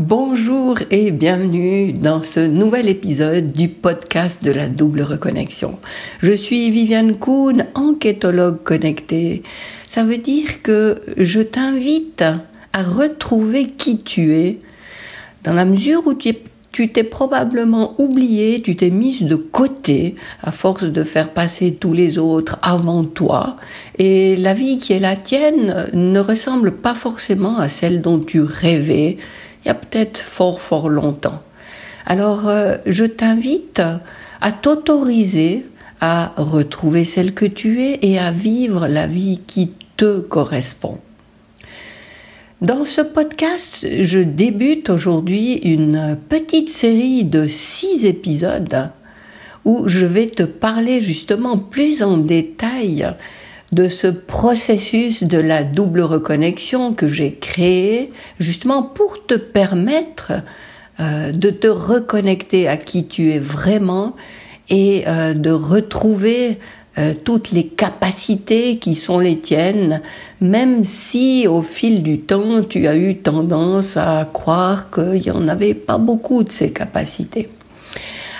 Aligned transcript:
Bonjour 0.00 0.78
et 0.90 1.10
bienvenue 1.10 1.92
dans 1.92 2.22
ce 2.22 2.40
nouvel 2.40 2.88
épisode 2.88 3.52
du 3.52 3.68
podcast 3.68 4.42
de 4.42 4.50
la 4.50 4.66
double 4.66 5.02
reconnexion. 5.02 5.78
Je 6.22 6.32
suis 6.32 6.70
Viviane 6.70 7.18
Kuhn, 7.18 7.66
enquêtologue 7.74 8.62
connectée. 8.62 9.42
Ça 9.84 10.02
veut 10.02 10.16
dire 10.16 10.62
que 10.62 11.02
je 11.18 11.42
t'invite 11.42 12.24
à 12.72 12.82
retrouver 12.82 13.66
qui 13.66 13.98
tu 13.98 14.34
es 14.36 14.60
dans 15.44 15.52
la 15.52 15.66
mesure 15.66 16.06
où 16.06 16.14
tu 16.14 16.88
t'es 16.88 17.04
probablement 17.04 17.94
oublié, 17.98 18.62
tu 18.62 18.76
t'es 18.76 18.88
mise 18.88 19.24
de 19.24 19.36
côté 19.36 20.14
à 20.40 20.50
force 20.50 20.84
de 20.84 21.04
faire 21.04 21.34
passer 21.34 21.74
tous 21.74 21.92
les 21.92 22.16
autres 22.16 22.58
avant 22.62 23.04
toi, 23.04 23.56
et 23.98 24.36
la 24.36 24.54
vie 24.54 24.78
qui 24.78 24.94
est 24.94 24.98
la 24.98 25.16
tienne 25.16 25.88
ne 25.92 26.20
ressemble 26.20 26.70
pas 26.70 26.94
forcément 26.94 27.58
à 27.58 27.68
celle 27.68 28.00
dont 28.00 28.18
tu 28.18 28.40
rêvais 28.40 29.18
il 29.64 29.68
y 29.68 29.70
a 29.70 29.74
peut-être 29.74 30.18
fort 30.18 30.60
fort 30.60 30.88
longtemps. 30.88 31.42
Alors 32.06 32.48
euh, 32.48 32.76
je 32.86 33.04
t'invite 33.04 33.82
à 34.40 34.52
t'autoriser 34.52 35.66
à 36.00 36.32
retrouver 36.36 37.04
celle 37.04 37.34
que 37.34 37.44
tu 37.44 37.82
es 37.82 37.98
et 38.02 38.18
à 38.18 38.30
vivre 38.30 38.88
la 38.88 39.06
vie 39.06 39.40
qui 39.46 39.72
te 39.96 40.20
correspond. 40.20 40.98
Dans 42.62 42.84
ce 42.84 43.00
podcast, 43.00 43.86
je 44.02 44.18
débute 44.18 44.90
aujourd'hui 44.90 45.54
une 45.54 46.18
petite 46.28 46.68
série 46.68 47.24
de 47.24 47.46
six 47.46 48.04
épisodes 48.04 48.90
où 49.64 49.88
je 49.88 50.04
vais 50.04 50.26
te 50.26 50.42
parler 50.42 51.00
justement 51.00 51.58
plus 51.58 52.02
en 52.02 52.16
détail 52.16 53.14
de 53.72 53.88
ce 53.88 54.08
processus 54.08 55.22
de 55.22 55.38
la 55.38 55.62
double 55.62 56.00
reconnexion 56.00 56.92
que 56.92 57.08
j'ai 57.08 57.34
créé 57.34 58.10
justement 58.38 58.82
pour 58.82 59.26
te 59.26 59.34
permettre 59.34 60.32
euh, 60.98 61.32
de 61.32 61.50
te 61.50 61.68
reconnecter 61.68 62.68
à 62.68 62.76
qui 62.76 63.06
tu 63.06 63.32
es 63.32 63.38
vraiment 63.38 64.16
et 64.68 65.04
euh, 65.06 65.34
de 65.34 65.50
retrouver 65.50 66.58
euh, 66.98 67.14
toutes 67.24 67.52
les 67.52 67.66
capacités 67.68 68.78
qui 68.78 68.96
sont 68.96 69.20
les 69.20 69.38
tiennes, 69.38 70.02
même 70.40 70.84
si 70.84 71.46
au 71.46 71.62
fil 71.62 72.02
du 72.02 72.20
temps 72.20 72.62
tu 72.62 72.88
as 72.88 72.96
eu 72.96 73.16
tendance 73.16 73.96
à 73.96 74.28
croire 74.32 74.90
qu'il 74.90 75.20
n'y 75.20 75.30
en 75.30 75.46
avait 75.46 75.74
pas 75.74 75.98
beaucoup 75.98 76.42
de 76.42 76.50
ces 76.50 76.72
capacités. 76.72 77.48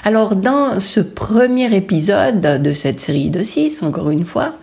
Alors 0.02 0.34
dans 0.34 0.80
ce 0.80 1.00
premier 1.00 1.74
épisode 1.74 2.62
de 2.62 2.72
cette 2.72 3.00
série 3.00 3.30
de 3.30 3.44
six, 3.44 3.82
encore 3.82 4.10
une 4.10 4.24
fois, 4.24 4.54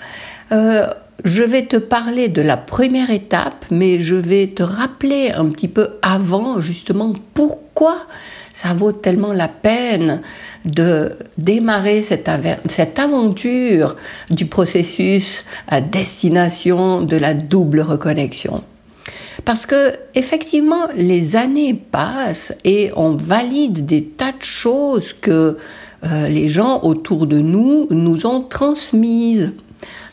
euh, 0.52 0.88
je 1.26 1.44
vais 1.44 1.66
te 1.66 1.78
parler 1.78 2.28
de 2.28 2.42
la 2.42 2.58
première 2.58 3.10
étape, 3.10 3.66
mais 3.72 4.00
je 4.00 4.16
vais 4.16 4.48
te 4.48 4.64
rappeler 4.64 5.32
un 5.32 5.46
petit 5.48 5.68
peu 5.68 5.90
avant 6.02 6.62
justement 6.62 7.14
pourquoi 7.34 7.96
ça 8.54 8.74
vaut 8.74 8.92
tellement 8.92 9.34
la 9.34 9.48
peine 9.48 10.22
de 10.66 11.12
démarrer 11.38 12.02
cette, 12.02 12.28
aventure 12.28 13.96
du 14.32 14.48
processus 14.48 15.46
à 15.68 15.80
destination 15.80 17.02
de 17.02 17.18
la 17.18 17.34
double 17.34 17.82
reconnexion. 17.82 18.64
Parce 19.46 19.68
que 19.68 19.94
effectivement, 20.16 20.88
les 20.96 21.36
années 21.36 21.76
passent 21.76 22.54
et 22.64 22.92
on 22.96 23.16
valide 23.16 23.86
des 23.86 24.04
tas 24.04 24.32
de 24.32 24.42
choses 24.42 25.14
que 25.14 25.58
euh, 26.04 26.28
les 26.28 26.50
gens 26.50 26.82
autour 26.82 27.28
de 27.28 27.38
nous 27.38 27.88
nous 27.92 28.26
ont 28.26 28.42
transmises. 28.42 29.54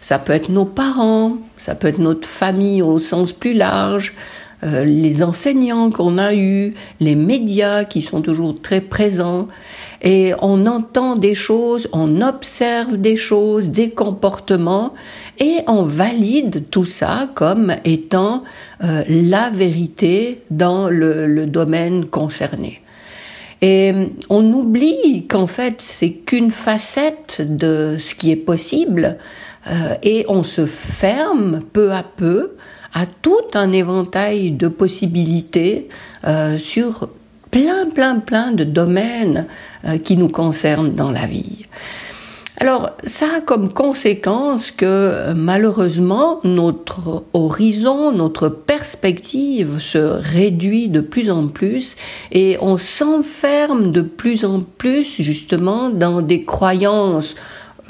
Ça 0.00 0.18
peut 0.18 0.32
être 0.32 0.48
nos 0.48 0.64
parents, 0.64 1.38
ça 1.56 1.74
peut 1.74 1.88
être 1.88 1.98
notre 1.98 2.28
famille 2.28 2.82
au 2.82 2.98
sens 2.98 3.32
plus 3.32 3.54
large, 3.54 4.14
euh, 4.62 4.84
les 4.84 5.22
enseignants 5.22 5.90
qu'on 5.90 6.18
a 6.18 6.34
eus, 6.34 6.74
les 7.00 7.16
médias 7.16 7.84
qui 7.84 8.02
sont 8.02 8.22
toujours 8.22 8.60
très 8.60 8.80
présents. 8.80 9.48
Et 10.02 10.32
on 10.40 10.66
entend 10.66 11.14
des 11.14 11.34
choses, 11.34 11.88
on 11.92 12.20
observe 12.20 12.96
des 12.96 13.16
choses, 13.16 13.70
des 13.70 13.90
comportements, 13.90 14.92
et 15.38 15.56
on 15.66 15.82
valide 15.82 16.64
tout 16.70 16.84
ça 16.84 17.28
comme 17.34 17.74
étant 17.84 18.44
euh, 18.82 19.02
la 19.08 19.50
vérité 19.50 20.42
dans 20.50 20.88
le 20.88 21.46
domaine 21.46 22.04
concerné. 22.04 22.83
Et 23.66 23.94
on 24.28 24.44
oublie 24.52 25.26
qu'en 25.26 25.46
fait, 25.46 25.76
c'est 25.80 26.10
qu'une 26.10 26.50
facette 26.50 27.40
de 27.40 27.96
ce 27.98 28.14
qui 28.14 28.30
est 28.30 28.36
possible, 28.36 29.16
euh, 29.66 29.94
et 30.02 30.26
on 30.28 30.42
se 30.42 30.66
ferme 30.66 31.62
peu 31.72 31.90
à 31.92 32.02
peu 32.02 32.56
à 32.92 33.06
tout 33.06 33.46
un 33.54 33.72
éventail 33.72 34.50
de 34.50 34.68
possibilités 34.68 35.88
euh, 36.26 36.58
sur 36.58 37.08
plein, 37.50 37.88
plein, 37.88 38.18
plein 38.18 38.50
de 38.50 38.64
domaines 38.64 39.46
euh, 39.86 39.96
qui 39.96 40.18
nous 40.18 40.28
concernent 40.28 40.92
dans 40.92 41.10
la 41.10 41.24
vie. 41.24 41.64
Alors, 42.60 42.90
ça 43.04 43.26
a 43.38 43.40
comme 43.40 43.72
conséquence 43.72 44.70
que 44.70 45.32
malheureusement, 45.34 46.38
notre 46.44 47.24
horizon, 47.32 48.12
notre 48.12 48.48
perspective 48.48 49.80
se 49.80 49.98
réduit 49.98 50.88
de 50.88 51.00
plus 51.00 51.32
en 51.32 51.48
plus 51.48 51.96
et 52.30 52.56
on 52.60 52.78
s'enferme 52.78 53.90
de 53.90 54.02
plus 54.02 54.44
en 54.44 54.60
plus 54.60 55.20
justement 55.20 55.88
dans 55.88 56.20
des 56.20 56.44
croyances 56.44 57.34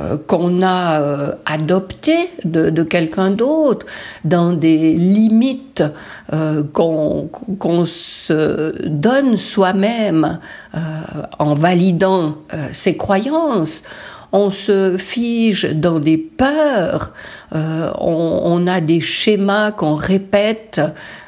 euh, 0.00 0.16
qu'on 0.26 0.60
a 0.60 1.00
euh, 1.00 1.32
adoptées 1.46 2.28
de, 2.44 2.82
quelqu'un 2.82 3.30
d'autre, 3.30 3.86
dans 4.24 4.52
des 4.52 4.92
limites 4.94 5.84
euh, 6.32 6.64
qu'on 6.64 7.84
se 7.84 8.88
donne 8.88 9.36
soi-même 9.36 10.40
en 11.38 11.54
validant 11.54 12.38
ses 12.72 12.96
croyances 12.96 13.84
on 14.34 14.50
se 14.50 14.96
fige 14.98 15.70
dans 15.72 16.00
des 16.00 16.18
peurs, 16.18 17.12
euh, 17.54 17.92
on, 17.98 18.66
a 18.66 18.80
des 18.80 19.00
schémas 19.00 19.70
qu'on 19.70 19.94
répète 19.94 20.80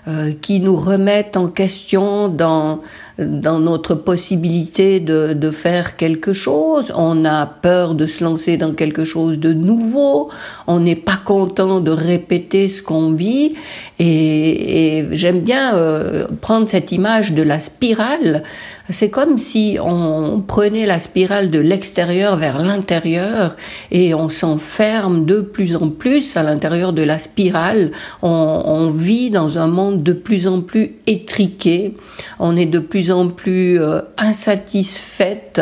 euh, 0.09 0.33
qui 0.41 0.61
nous 0.61 0.77
remettent 0.77 1.37
en 1.37 1.49
question 1.49 2.29
dans 2.29 2.81
dans 3.19 3.59
notre 3.59 3.95
possibilité 3.95 5.01
de, 5.01 5.33
de 5.33 5.51
faire 5.51 5.97
quelque 5.97 6.35
chose. 6.35 6.93
On 6.95 7.25
a 7.25 7.47
peur 7.47 7.95
de 7.95 8.05
se 8.05 8.23
lancer 8.23 8.59
dans 8.59 8.75
quelque 8.75 9.05
chose 9.05 9.39
de 9.39 9.55
nouveau. 9.55 10.31
On 10.67 10.81
n'est 10.81 10.97
pas 10.97 11.17
content 11.25 11.81
de 11.81 11.91
répéter 11.91 12.69
ce 12.69 12.83
qu'on 12.83 13.13
vit. 13.13 13.55
Et, 13.99 14.99
et 14.99 15.07
j'aime 15.13 15.41
bien 15.41 15.77
euh, 15.77 16.27
prendre 16.43 16.69
cette 16.69 16.93
image 16.93 17.33
de 17.33 17.43
la 17.43 17.59
spirale. 17.59 18.43
C'est 18.91 19.09
comme 19.09 19.39
si 19.39 19.79
on 19.83 20.43
prenait 20.47 20.87
la 20.87 20.99
spirale 20.99 21.51
de 21.51 21.59
l'extérieur 21.59 22.37
vers 22.37 22.63
l'intérieur 22.63 23.57
et 23.91 24.15
on 24.15 24.29
s'enferme 24.29 25.25
de 25.25 25.41
plus 25.41 25.75
en 25.75 25.89
plus 25.89 26.16
à 26.37 26.43
l'intérieur 26.43 26.93
de 26.93 27.03
la 27.03 27.19
spirale. 27.19 27.91
On, 28.23 28.91
vit 28.91 29.31
dans 29.31 29.59
un 29.59 29.67
monde 29.67 30.03
de 30.03 30.13
plus 30.13 30.47
en 30.47 30.61
plus 30.61 30.97
étriqué. 31.07 31.97
On 32.39 32.57
est 32.57 32.67
de 32.67 32.79
plus 32.79 33.11
en 33.11 33.29
plus 33.29 33.81
euh, 33.81 34.01
insatisfaite 34.17 35.61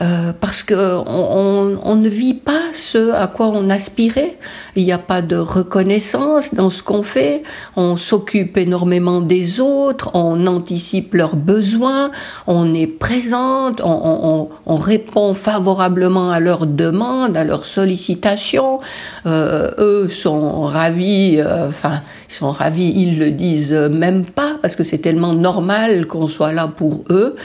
euh, 0.00 0.32
parce 0.40 0.62
que 0.62 0.98
on, 1.06 1.96
ne 1.96 2.08
vit 2.08 2.34
pas 2.34 2.62
ce 2.72 3.12
à 3.12 3.26
quoi 3.26 3.48
on 3.48 3.68
aspirait. 3.68 4.38
Il 4.76 4.84
n'y 4.84 4.92
a 4.92 4.98
pas 4.98 5.20
de 5.20 5.36
reconnaissance 5.36 6.54
dans 6.54 6.70
ce 6.70 6.82
qu'on 6.82 7.02
fait. 7.02 7.42
On 7.76 7.96
s'occupe 7.96 8.56
énormément 8.56 9.20
des 9.20 9.60
autres, 9.60 10.10
on 10.14 10.46
anticipe 10.46 11.14
leurs 11.14 11.36
besoins, 11.36 12.10
on 12.46 12.72
est 12.72 12.86
présente, 12.86 13.80
on, 13.84 14.48
répond 14.66 15.34
favorablement 15.34 16.30
à 16.30 16.40
leurs 16.40 16.66
demandes, 16.66 17.36
à 17.36 17.44
leurs 17.44 17.66
sollicitations. 17.66 18.80
Euh, 19.26 19.70
eux 19.78 19.89
sont 20.08 20.62
ravis, 20.62 21.42
enfin, 21.42 22.00
ils 22.28 22.34
sont 22.34 22.50
ravis, 22.50 22.92
ils 22.94 23.18
le 23.18 23.30
disent 23.30 23.72
même 23.72 24.24
pas 24.24 24.56
parce 24.60 24.76
que 24.76 24.84
c'est 24.84 24.98
tellement 24.98 25.32
normal 25.32 26.06
qu'on 26.06 26.28
soit 26.28 26.52
là 26.52 26.68
pour 26.68 27.04
eux. 27.10 27.36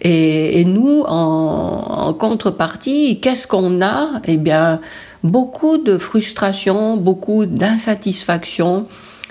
Et, 0.00 0.64
nous, 0.64 1.02
en, 1.06 2.12
contrepartie, 2.14 3.20
qu'est-ce 3.20 3.46
qu'on 3.46 3.82
a? 3.82 4.20
Eh 4.26 4.36
bien, 4.36 4.80
beaucoup 5.22 5.78
de 5.78 5.98
frustration, 5.98 6.96
beaucoup 6.96 7.46
d'insatisfaction, 7.46 8.86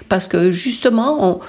parce 0.09 0.27
que 0.27 0.51
justement, 0.51 1.39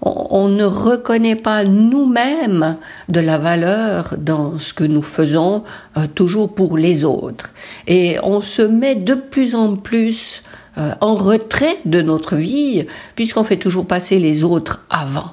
on, 0.00 0.48
ne 0.48 0.64
reconnaît 0.64 1.34
pas 1.34 1.64
nous-mêmes 1.64 2.76
de 3.08 3.20
la 3.20 3.36
valeur 3.36 4.14
dans 4.16 4.58
ce 4.58 4.72
que 4.72 4.84
nous 4.84 5.02
faisons 5.02 5.64
euh, 5.96 6.06
toujours 6.14 6.54
pour 6.54 6.78
les 6.78 7.04
autres. 7.04 7.50
Et 7.88 8.16
on 8.22 8.40
se 8.40 8.62
met 8.62 8.94
de 8.94 9.14
plus 9.14 9.56
en 9.56 9.74
plus 9.74 10.44
euh, 10.78 10.94
en 11.00 11.16
retrait 11.16 11.76
de 11.86 12.02
notre 12.02 12.36
vie, 12.36 12.86
puisqu'on 13.16 13.42
fait 13.42 13.56
toujours 13.56 13.84
passer 13.84 14.20
les 14.20 14.44
autres 14.44 14.84
avant. 14.90 15.32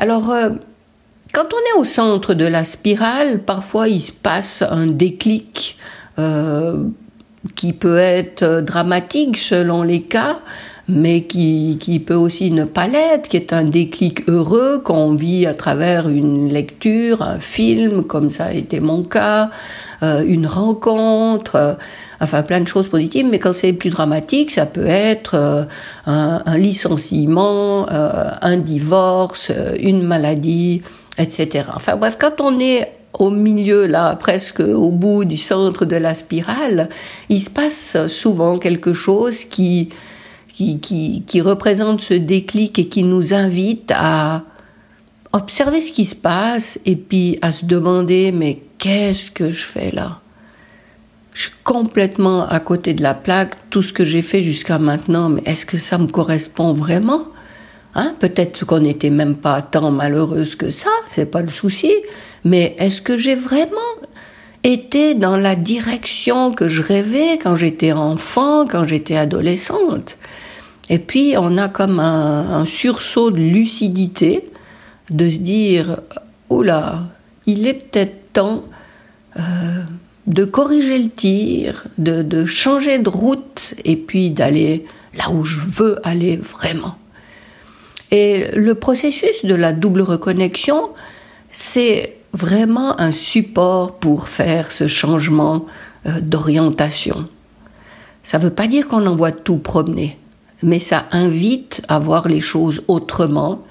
Alors, 0.00 0.30
euh, 0.30 0.50
quand 1.32 1.44
on 1.52 1.78
est 1.78 1.80
au 1.80 1.84
centre 1.84 2.34
de 2.34 2.44
la 2.44 2.64
spirale, 2.64 3.44
parfois 3.44 3.86
il 3.86 4.00
se 4.00 4.10
passe 4.10 4.64
un 4.68 4.86
déclic 4.86 5.78
euh, 6.18 6.82
qui 7.54 7.72
peut 7.72 7.98
être 7.98 8.62
dramatique 8.62 9.38
selon 9.38 9.84
les 9.84 10.02
cas, 10.02 10.40
mais 10.88 11.22
qui, 11.22 11.78
qui 11.80 12.00
peut 12.00 12.14
aussi 12.14 12.50
ne 12.50 12.64
pas 12.64 12.88
l'être, 12.88 13.28
qui 13.28 13.36
est 13.36 13.52
un 13.52 13.62
déclic 13.62 14.28
heureux 14.28 14.80
qu'on 14.80 15.14
vit 15.14 15.46
à 15.46 15.54
travers 15.54 16.08
une 16.08 16.52
lecture, 16.52 17.22
un 17.22 17.38
film, 17.38 18.02
comme 18.02 18.30
ça 18.30 18.46
a 18.46 18.52
été 18.52 18.80
mon 18.80 19.04
cas, 19.04 19.50
une 20.02 20.48
rencontre, 20.48 21.78
enfin 22.22 22.42
plein 22.42 22.60
de 22.60 22.68
choses 22.68 22.88
positives, 22.88 23.26
mais 23.28 23.38
quand 23.38 23.52
c'est 23.52 23.72
plus 23.72 23.90
dramatique, 23.90 24.52
ça 24.52 24.64
peut 24.64 24.86
être 24.86 25.34
euh, 25.34 25.64
un, 26.06 26.42
un, 26.46 26.58
licenciement, 26.58 27.86
un 27.90 28.56
divorce, 28.56 29.50
une 29.80 30.02
maladie, 30.02 30.82
etc. 31.18 31.66
Enfin 31.74 31.96
bref, 31.96 32.16
quand 32.18 32.40
on 32.40 32.58
est 32.60 32.92
au 33.12 33.30
milieu, 33.30 33.86
là, 33.86 34.16
presque 34.16 34.60
au 34.60 34.90
bout 34.90 35.24
du 35.24 35.36
centre 35.36 35.84
de 35.84 35.96
la 35.96 36.14
spirale, 36.14 36.88
il 37.28 37.40
se 37.40 37.50
passe 37.50 38.06
souvent 38.08 38.58
quelque 38.58 38.92
chose 38.92 39.44
qui, 39.44 39.90
qui, 40.48 40.80
qui, 40.80 41.22
qui 41.26 41.40
représente 41.40 42.00
ce 42.00 42.14
déclic 42.14 42.78
et 42.78 42.88
qui 42.88 43.04
nous 43.04 43.34
invite 43.34 43.92
à 43.94 44.42
observer 45.32 45.80
ce 45.80 45.92
qui 45.92 46.04
se 46.04 46.14
passe 46.14 46.78
et 46.84 46.96
puis 46.96 47.38
à 47.42 47.52
se 47.52 47.64
demander 47.64 48.32
mais 48.32 48.62
qu'est-ce 48.78 49.30
que 49.30 49.50
je 49.50 49.62
fais 49.62 49.90
là? 49.90 50.21
Je 51.34 51.42
suis 51.42 51.52
complètement 51.64 52.46
à 52.46 52.60
côté 52.60 52.92
de 52.92 53.02
la 53.02 53.14
plaque, 53.14 53.54
tout 53.70 53.82
ce 53.82 53.92
que 53.92 54.04
j'ai 54.04 54.22
fait 54.22 54.42
jusqu'à 54.42 54.78
maintenant, 54.78 55.30
mais 55.30 55.42
est-ce 55.46 55.64
que 55.64 55.78
ça 55.78 55.96
me 55.98 56.06
correspond 56.06 56.74
vraiment? 56.74 57.26
Hein, 57.94 58.14
peut-être 58.18 58.64
qu'on 58.64 58.80
n'était 58.80 59.10
même 59.10 59.36
pas 59.36 59.60
tant 59.62 59.90
malheureuse 59.90 60.56
que 60.56 60.70
ça, 60.70 60.90
c'est 61.08 61.30
pas 61.30 61.42
le 61.42 61.48
souci, 61.48 61.92
mais 62.44 62.74
est-ce 62.78 63.02
que 63.02 63.16
j'ai 63.16 63.34
vraiment 63.34 63.76
été 64.64 65.14
dans 65.14 65.36
la 65.36 65.56
direction 65.56 66.52
que 66.52 66.68
je 66.68 66.82
rêvais 66.82 67.38
quand 67.42 67.56
j'étais 67.56 67.92
enfant, 67.92 68.66
quand 68.66 68.86
j'étais 68.86 69.16
adolescente? 69.16 70.16
Et 70.88 70.98
puis 70.98 71.34
on 71.38 71.58
a 71.58 71.68
comme 71.68 72.00
un, 72.00 72.64
sursaut 72.64 73.30
de 73.30 73.38
lucidité 73.38 74.50
de 75.10 75.28
se 75.28 75.38
dire, 75.38 76.00
oula, 76.50 77.04
il 77.46 77.66
est 77.66 77.74
peut-être 77.74 78.32
temps 78.32 78.62
euh, 79.36 79.82
de 80.26 80.44
corriger 80.44 80.98
le 80.98 81.10
tir, 81.10 81.84
de, 81.98 82.44
changer 82.46 82.98
de 82.98 83.08
route 83.08 83.74
et 83.84 83.96
puis 83.96 84.30
d'aller 84.30 84.84
là 85.14 85.30
où 85.30 85.44
je 85.44 85.58
veux 85.58 85.98
aller 86.06 86.36
vraiment. 86.36 86.96
Et 88.10 88.46
le 88.54 88.74
processus 88.74 89.44
de 89.44 89.54
la 89.54 89.72
double 89.72 90.02
reconnexion, 90.02 90.84
c'est 91.50 92.18
vraiment 92.32 93.00
un 93.00 93.12
support 93.12 93.96
pour 93.96 94.28
faire 94.28 94.70
ce 94.70 94.86
changement 94.86 95.66
euh, 96.06 96.20
d'orientation. 96.20 97.24
Ça 98.22 98.38
ne 98.38 98.44
veut 98.44 98.50
pas 98.50 98.68
dire 98.68 98.86
qu'on 98.86 99.06
envoie 99.06 99.32
tout 99.32 99.56
promener, 99.56 100.18
mais 100.62 100.78
ça 100.78 101.06
invite 101.10 101.82
à 101.88 101.98
voir 101.98 102.28
les 102.28 102.40
choses 102.40 102.82
autrement 102.86 103.62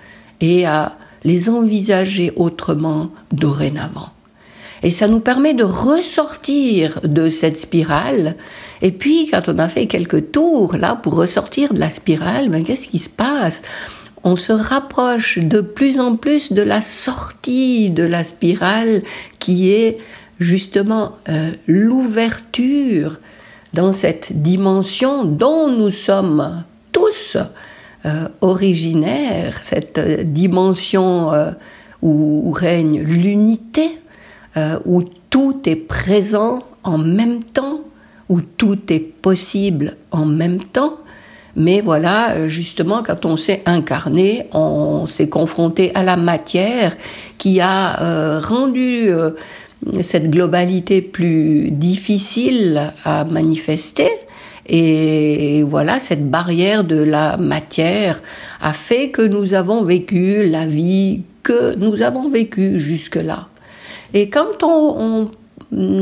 et 0.41 0.65
à 0.65 0.97
les 1.23 1.49
envisager 1.49 2.33
autrement 2.35 3.11
dorénavant. 3.31 4.09
Et 4.83 4.89
ça 4.89 5.07
nous 5.07 5.19
permet 5.19 5.53
de 5.53 5.63
ressortir 5.63 7.01
de 7.03 7.29
cette 7.29 7.59
spirale. 7.59 8.35
Et 8.81 8.91
puis, 8.91 9.27
quand 9.29 9.47
on 9.47 9.59
a 9.59 9.69
fait 9.69 9.85
quelques 9.85 10.31
tours, 10.31 10.75
là, 10.75 10.95
pour 10.95 11.15
ressortir 11.15 11.73
de 11.73 11.79
la 11.79 11.89
spirale, 11.89 12.49
ben, 12.49 12.63
qu'est-ce 12.63 12.89
qui 12.89 12.99
se 12.99 13.09
passe? 13.09 13.61
on 14.23 14.35
se 14.35 14.51
rapproche 14.51 15.39
de 15.39 15.61
plus 15.61 15.99
en 15.99 16.15
plus 16.15 16.51
de 16.51 16.61
la 16.61 16.81
sortie 16.81 17.89
de 17.89 18.03
la 18.03 18.23
spirale 18.23 19.03
qui 19.39 19.71
est 19.71 19.97
justement 20.39 21.13
euh, 21.29 21.51
l'ouverture 21.67 23.19
dans 23.73 23.93
cette 23.93 24.41
dimension 24.41 25.23
dont 25.23 25.67
nous 25.67 25.89
sommes 25.89 26.63
tous 26.91 27.37
euh, 28.05 28.27
originaires, 28.41 29.59
cette 29.61 29.97
euh, 29.97 30.23
dimension 30.23 31.31
où, 32.01 32.51
règne 32.51 33.01
l'unité, 33.01 33.89
où 34.85 35.03
tout 35.29 35.61
est 35.65 35.75
présent 35.75 36.59
en 36.83 36.97
même 36.97 37.43
temps, 37.43 37.81
où 38.29 38.41
tout 38.41 38.77
est 38.91 38.99
possible 38.99 39.95
en 40.11 40.25
même 40.25 40.61
temps, 40.63 40.97
mais 41.55 41.81
voilà, 41.81 42.47
justement, 42.47 43.03
quand 43.03 43.25
on 43.25 43.35
s'est 43.35 43.61
incarné, 43.65 44.47
on 44.53 45.05
s'est 45.05 45.27
confronté 45.27 45.91
à 45.95 46.03
la 46.03 46.15
matière 46.15 46.95
qui 47.37 47.59
a 47.59 48.01
euh, 48.01 48.39
rendu 48.39 49.09
euh, 49.09 49.31
cette 50.01 50.29
globalité 50.29 51.01
plus 51.01 51.71
difficile 51.71 52.93
à 53.03 53.25
manifester. 53.25 54.09
Et 54.67 55.63
voilà, 55.63 55.99
cette 55.99 56.29
barrière 56.29 56.83
de 56.83 57.03
la 57.03 57.35
matière 57.35 58.21
a 58.61 58.71
fait 58.71 59.09
que 59.09 59.21
nous 59.21 59.53
avons 59.53 59.83
vécu 59.83 60.47
la 60.47 60.65
vie 60.65 61.23
que 61.43 61.75
nous 61.75 62.01
avons 62.01 62.29
vécue 62.29 62.79
jusque-là. 62.79 63.50
Et 64.13 64.29
quand 64.29 64.63
on, 64.63 65.31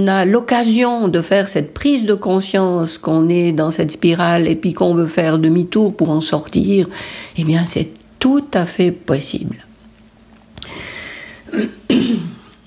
a 0.08 0.26
l'occasion 0.26 1.08
de 1.10 1.22
faire 1.22 1.48
cette 1.48 1.74
prise 1.74 2.06
de 2.06 2.16
conscience 2.16 2.98
qu'on 2.98 3.30
est 3.30 3.52
dans 3.52 3.70
cette 3.70 3.92
spirale 3.92 4.48
et 4.48 4.56
puis 4.56 4.74
qu'on 4.74 4.96
veut 4.96 5.08
faire 5.08 5.38
demi-tour 5.38 5.96
pour 5.96 6.10
en 6.10 6.22
sortir, 6.22 6.88
eh 7.38 7.44
bien 7.44 7.64
c'est 7.68 7.90
tout 8.18 8.46
à 8.54 8.66
fait 8.66 8.92
possible. 8.92 9.58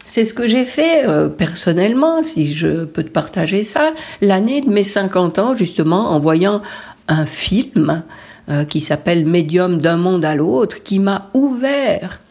C'est 0.05 0.27
ce 0.27 0.35
que 0.35 0.47
j'ai 0.47 0.67
fait 0.67 1.09
euh, 1.09 1.31
personnellement, 1.31 2.23
si 2.23 2.53
je 2.53 2.85
peux 2.85 3.03
te 3.03 3.09
partager 3.09 3.65
ça, 3.65 3.94
l'année 4.21 4.61
de 4.61 4.69
mes 4.69 4.85
50 4.85 5.39
ans, 5.39 5.56
justement, 5.56 6.11
en 6.11 6.21
voyant 6.21 6.61
un 7.09 7.25
film 7.25 8.03
euh, 8.50 8.67
qui 8.67 8.83
s'appelle 8.83 9.25
Médium 9.25 9.79
d'un 9.79 9.97
monde 9.97 10.25
à 10.27 10.35
l'autre, 10.35 10.83
qui 10.83 10.99
m'a 10.99 11.31
ouvert 11.33 12.21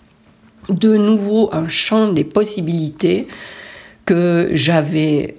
de 0.70 0.96
nouveau 0.98 1.50
un 1.52 1.68
champ 1.68 2.12
des 2.12 2.24
possibilités 2.24 3.28
que 4.06 4.50
j'avais 4.54 5.38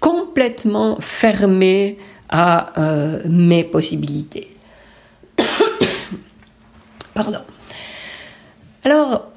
complètement 0.00 0.98
fermé 1.00 1.98
à 2.28 2.78
euh, 2.78 3.20
mes 3.28 3.64
possibilités. 3.64 4.54
Pardon. 7.14 7.40
Alors, 8.84 9.28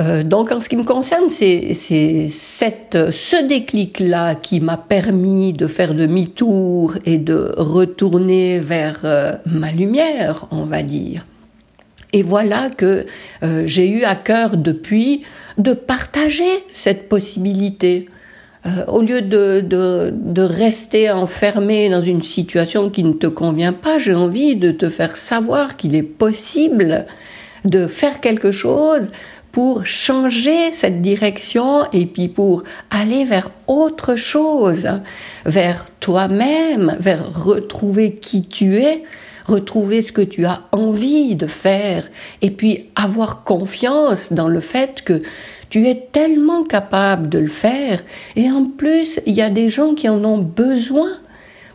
euh, 0.00 0.22
donc 0.22 0.52
en 0.52 0.60
ce 0.60 0.68
qui 0.68 0.76
me 0.76 0.84
concerne, 0.84 1.28
c'est 1.28 1.74
ce 1.74 3.46
déclic-là 3.46 4.36
qui 4.36 4.60
m'a 4.60 4.76
permis 4.76 5.52
de 5.52 5.66
faire 5.66 5.94
demi-tour 5.94 6.94
et 7.04 7.18
de 7.18 7.54
retourner 7.56 8.60
vers 8.60 9.00
euh, 9.04 9.32
ma 9.46 9.72
lumière, 9.72 10.46
on 10.50 10.66
va 10.66 10.82
dire. 10.82 11.26
Et 12.12 12.22
voilà 12.22 12.70
que 12.70 13.04
j'ai 13.66 13.88
eu 13.90 14.04
à 14.04 14.14
cœur 14.14 14.56
depuis 14.56 15.24
de 15.58 15.72
partager 15.72 16.64
cette 16.72 17.08
possibilité. 17.08 18.08
Euh, 18.66 18.84
au 18.88 19.02
lieu 19.02 19.22
de, 19.22 19.60
de, 19.60 20.12
de, 20.12 20.42
rester 20.42 21.10
enfermé 21.10 21.88
dans 21.88 22.02
une 22.02 22.22
situation 22.22 22.90
qui 22.90 23.04
ne 23.04 23.12
te 23.12 23.28
convient 23.28 23.72
pas, 23.72 24.00
j'ai 24.00 24.14
envie 24.14 24.56
de 24.56 24.72
te 24.72 24.90
faire 24.90 25.16
savoir 25.16 25.76
qu'il 25.76 25.94
est 25.94 26.02
possible 26.02 27.06
de 27.64 27.86
faire 27.86 28.20
quelque 28.20 28.50
chose 28.50 29.10
pour 29.52 29.86
changer 29.86 30.72
cette 30.72 31.02
direction 31.02 31.84
et 31.92 32.06
puis 32.06 32.26
pour 32.26 32.64
aller 32.90 33.24
vers 33.24 33.50
autre 33.68 34.16
chose, 34.16 34.88
vers 35.46 35.86
toi-même, 36.00 36.96
vers 36.98 37.44
retrouver 37.44 38.16
qui 38.16 38.46
tu 38.46 38.82
es, 38.82 39.04
retrouver 39.48 40.02
ce 40.02 40.12
que 40.12 40.22
tu 40.22 40.44
as 40.44 40.62
envie 40.72 41.34
de 41.34 41.46
faire 41.46 42.08
et 42.42 42.50
puis 42.50 42.86
avoir 42.94 43.44
confiance 43.44 44.32
dans 44.32 44.48
le 44.48 44.60
fait 44.60 45.02
que 45.02 45.22
tu 45.70 45.88
es 45.88 46.08
tellement 46.12 46.64
capable 46.64 47.28
de 47.28 47.38
le 47.38 47.48
faire. 47.48 48.00
Et 48.36 48.50
en 48.50 48.64
plus 48.64 49.20
il 49.26 49.34
y 49.34 49.42
a 49.42 49.50
des 49.50 49.70
gens 49.70 49.94
qui 49.94 50.08
en 50.08 50.24
ont 50.24 50.38
besoin. 50.38 51.10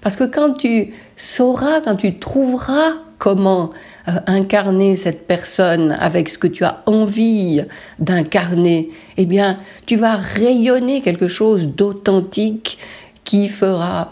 Parce 0.02 0.16
que 0.16 0.26
quand 0.26 0.54
tu 0.54 0.94
sauras, 1.16 1.82
quand 1.82 1.96
tu 1.96 2.20
trouveras 2.20 2.94
comment 3.18 3.72
euh, 4.10 4.12
incarner 4.28 4.98
cette 4.98 5.28
personne 5.28 5.96
avec 5.98 6.28
ce 6.28 6.38
que 6.38 6.48
tu 6.48 6.66
as 6.66 6.84
envie 6.86 7.62
d'incarner, 8.00 8.90
eh 9.16 9.26
bien, 9.26 9.60
tu 9.86 9.96
vas 9.96 10.16
rayonner 10.16 11.02
quelque 11.02 11.30
chose 11.30 11.68
d'authentique 11.68 12.78
qui 13.24 13.48
fera 13.48 14.12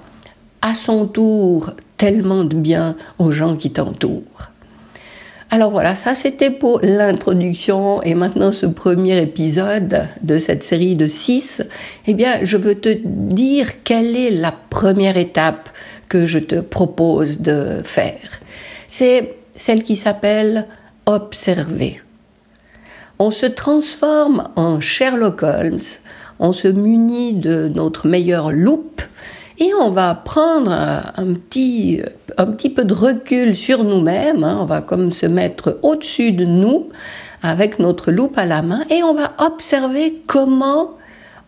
à 0.61 0.73
son 0.73 1.07
tour 1.07 1.71
tellement 2.01 2.43
de 2.43 2.55
bien 2.55 2.95
aux 3.19 3.29
gens 3.29 3.55
qui 3.55 3.69
t'entourent. 3.69 4.49
Alors 5.51 5.69
voilà, 5.69 5.93
ça 5.93 6.15
c'était 6.15 6.49
pour 6.49 6.79
l'introduction 6.81 8.01
et 8.01 8.15
maintenant 8.15 8.51
ce 8.51 8.65
premier 8.65 9.21
épisode 9.21 10.07
de 10.23 10.39
cette 10.39 10.63
série 10.63 10.95
de 10.95 11.07
six, 11.07 11.61
eh 12.07 12.15
bien 12.15 12.39
je 12.41 12.57
veux 12.57 12.73
te 12.73 12.89
dire 12.89 13.83
quelle 13.83 14.17
est 14.17 14.31
la 14.31 14.51
première 14.51 15.15
étape 15.15 15.69
que 16.09 16.25
je 16.25 16.39
te 16.39 16.55
propose 16.55 17.39
de 17.39 17.81
faire. 17.83 18.41
C'est 18.87 19.35
celle 19.55 19.83
qui 19.83 19.95
s'appelle 19.95 20.65
observer. 21.05 22.01
On 23.19 23.29
se 23.29 23.45
transforme 23.45 24.49
en 24.55 24.79
Sherlock 24.79 25.43
Holmes, 25.43 25.85
on 26.39 26.51
se 26.51 26.67
munit 26.67 27.35
de 27.35 27.69
notre 27.71 28.07
meilleure 28.07 28.51
loupe 28.51 29.03
et 29.61 29.75
on 29.75 29.91
va 29.91 30.15
prendre 30.15 30.71
un, 30.71 31.33
petit, 31.33 32.01
un 32.35 32.47
petit 32.47 32.71
peu 32.71 32.83
de 32.83 32.95
recul 32.95 33.55
sur 33.55 33.83
nous-mêmes, 33.83 34.43
hein. 34.43 34.57
on 34.59 34.65
va 34.65 34.81
comme 34.81 35.11
se 35.11 35.27
mettre 35.27 35.77
au-dessus 35.83 36.31
de 36.31 36.45
nous 36.45 36.89
avec 37.43 37.77
notre 37.77 38.11
loupe 38.11 38.39
à 38.39 38.47
la 38.47 38.63
main 38.63 38.81
et 38.89 39.03
on 39.03 39.13
va 39.13 39.33
observer 39.37 40.23
comment 40.25 40.97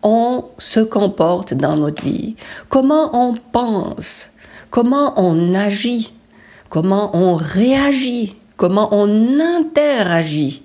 on 0.04 0.44
se 0.58 0.78
comporte 0.78 1.54
dans 1.54 1.76
notre 1.76 2.04
vie, 2.04 2.36
comment 2.68 3.10
on 3.14 3.34
pense, 3.50 4.30
comment 4.70 5.14
on 5.16 5.52
agit, 5.52 6.12
comment 6.68 7.16
on 7.16 7.34
réagit, 7.34 8.36
comment 8.56 8.90
on 8.92 9.40
interagit. 9.40 10.62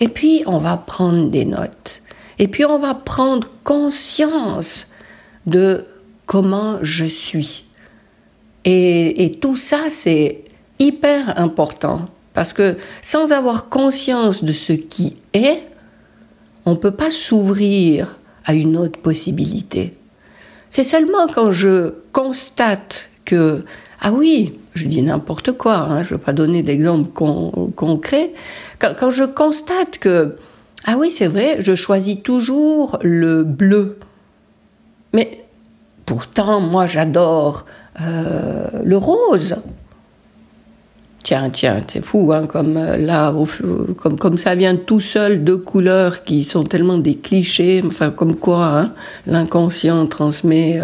Et 0.00 0.08
puis 0.08 0.42
on 0.46 0.58
va 0.58 0.76
prendre 0.76 1.30
des 1.30 1.46
notes. 1.46 2.02
Et 2.38 2.46
puis 2.46 2.66
on 2.66 2.78
va 2.78 2.94
prendre 2.94 3.48
conscience 3.64 4.86
de 5.46 5.86
comment 6.28 6.78
je 6.82 7.06
suis. 7.06 7.64
Et, 8.64 9.32
tout 9.40 9.56
ça, 9.56 9.84
c'est 9.88 10.44
hyper 10.78 11.40
important. 11.40 12.02
Parce 12.34 12.52
que 12.52 12.76
sans 13.00 13.32
avoir 13.32 13.70
conscience 13.70 14.44
de 14.44 14.52
ce 14.52 14.74
qui 14.74 15.16
est, 15.32 15.62
on 16.66 16.72
ne 16.72 16.76
peut 16.76 16.92
pas 16.92 17.10
s'ouvrir 17.10 18.20
à 18.44 18.52
une 18.52 18.76
autre 18.76 19.00
possibilité. 19.00 19.94
C'est 20.68 20.84
seulement 20.84 21.28
quand 21.34 21.50
je 21.50 21.94
constate 22.12 23.08
que, 23.24 23.64
ah 24.00 24.12
oui, 24.12 24.58
je 24.74 24.86
dis 24.86 25.00
n'importe 25.00 25.52
quoi, 25.52 25.76
hein, 25.76 26.02
je 26.02 26.12
ne 26.12 26.18
veux 26.18 26.24
pas 26.24 26.34
donner 26.34 26.62
d'exemple 26.62 27.10
concret, 27.74 28.34
quand, 28.78 29.10
je 29.10 29.24
constate 29.24 29.98
que, 29.98 30.36
ah 30.84 30.96
oui, 30.98 31.10
c'est 31.10 31.26
vrai, 31.26 31.56
je 31.60 31.74
choisis 31.74 32.22
toujours 32.22 32.98
le 33.02 33.44
bleu. 33.44 33.98
Mais 35.14 35.47
pourtant, 36.08 36.60
moi, 36.62 36.86
j'adore 36.86 37.66
euh, 38.00 38.66
le 38.82 38.96
rose. 38.96 39.56
Tiens, 41.22 41.50
tiens, 41.50 41.80
c'est 41.86 42.02
fou, 42.02 42.32
hein, 42.32 42.46
comme 42.46 42.78
euh, 42.78 42.96
là, 42.96 43.34
comme, 43.98 44.18
comme 44.18 44.38
ça 44.38 44.54
vient 44.54 44.74
tout 44.76 45.00
seul, 45.00 45.44
deux 45.44 45.58
couleurs 45.58 46.24
qui 46.24 46.44
sont 46.44 46.64
tellement 46.64 46.96
des 46.96 47.16
clichés, 47.16 47.82
enfin, 47.84 48.10
comme 48.10 48.36
quoi 48.36 48.64
hein, 48.64 48.94
l'inconscient 49.26 50.06
transmet 50.06 50.80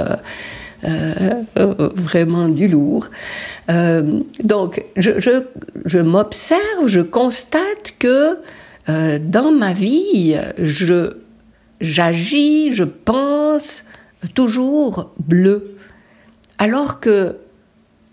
euh, 0.85 1.43
vraiment 1.57 2.51
du 2.51 2.69
lourd. 2.69 3.09
donc, 3.69 4.85
je, 4.97 5.19
je, 5.19 5.45
je 5.87 5.99
m'observe, 6.01 6.87
je 6.87 7.01
constate 7.01 7.95
que 7.99 8.37
dans 8.87 9.53
ma 9.53 9.73
vie, 9.73 10.37
je 10.59 11.15
j'agis, 11.81 12.75
je 12.75 12.85
pense 12.85 13.85
toujours 14.29 15.13
bleu. 15.19 15.77
Alors 16.59 17.01
que, 17.01 17.37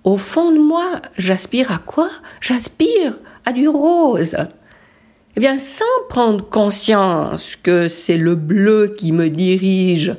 au 0.03 0.17
fond 0.17 0.51
de 0.51 0.59
moi, 0.59 1.01
j'aspire 1.17 1.71
à 1.71 1.77
quoi? 1.77 2.09
J'aspire 2.39 3.13
à 3.45 3.53
du 3.53 3.67
rose. 3.67 4.35
Eh 5.35 5.39
bien, 5.39 5.57
sans 5.59 5.85
prendre 6.09 6.47
conscience 6.49 7.55
que 7.55 7.87
c'est 7.87 8.17
le 8.17 8.35
bleu 8.35 8.93
qui 8.97 9.11
me 9.11 9.29
dirige, 9.29 10.15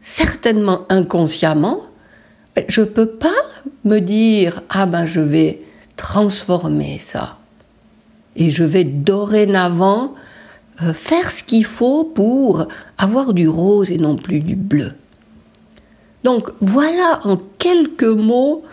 certainement 0.00 0.86
inconsciemment, 0.88 1.82
je 2.68 2.80
ne 2.80 2.86
peux 2.86 3.08
pas 3.08 3.30
me 3.84 4.00
dire 4.00 4.62
ah 4.68 4.86
ben 4.86 5.06
je 5.06 5.20
vais 5.20 5.60
transformer 5.96 6.98
ça 6.98 7.38
et 8.36 8.50
je 8.50 8.64
vais 8.64 8.84
dorénavant 8.84 10.14
euh, 10.82 10.92
faire 10.92 11.30
ce 11.30 11.42
qu'il 11.42 11.64
faut 11.64 12.04
pour 12.04 12.66
avoir 12.98 13.32
du 13.32 13.48
rose 13.48 13.90
et 13.90 13.98
non 13.98 14.16
plus 14.16 14.40
du 14.40 14.56
bleu. 14.56 14.92
Donc 16.24 16.48
voilà 16.60 17.20
en 17.24 17.36
quelques 17.58 18.02
mots 18.02 18.64